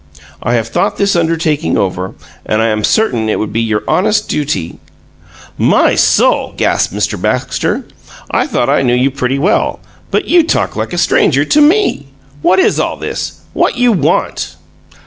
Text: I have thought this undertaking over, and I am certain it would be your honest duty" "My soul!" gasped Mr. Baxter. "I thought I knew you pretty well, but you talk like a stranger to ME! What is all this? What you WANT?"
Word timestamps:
I 0.41 0.55
have 0.55 0.67
thought 0.69 0.97
this 0.97 1.15
undertaking 1.15 1.77
over, 1.77 2.15
and 2.43 2.59
I 2.59 2.69
am 2.69 2.83
certain 2.83 3.29
it 3.29 3.37
would 3.37 3.53
be 3.53 3.61
your 3.61 3.83
honest 3.87 4.27
duty" 4.27 4.79
"My 5.75 5.93
soul!" 5.93 6.55
gasped 6.57 6.91
Mr. 6.91 7.21
Baxter. 7.21 7.85
"I 8.31 8.47
thought 8.47 8.67
I 8.67 8.81
knew 8.81 8.95
you 8.95 9.11
pretty 9.11 9.37
well, 9.37 9.79
but 10.09 10.25
you 10.25 10.41
talk 10.41 10.75
like 10.75 10.91
a 10.93 10.97
stranger 10.97 11.45
to 11.45 11.61
ME! 11.61 12.07
What 12.41 12.57
is 12.57 12.79
all 12.79 12.97
this? 12.97 13.41
What 13.53 13.77
you 13.77 13.91
WANT?" 13.91 14.55